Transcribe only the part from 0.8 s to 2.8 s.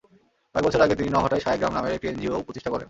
আগে তিনি নওহাটায় সায়াগ্রাম নামের একটি এনজিও প্রতিষ্ঠা করেন।